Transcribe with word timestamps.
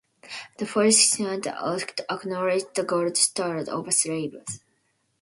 The 0.57 0.65
Fourth 0.65 1.15
Coinage 1.15 1.45
Act 1.45 2.01
acknowledged 2.09 2.73
the 2.73 2.81
gold 2.81 3.15
standard 3.17 3.69
over 3.69 3.91
silver. 3.91 4.43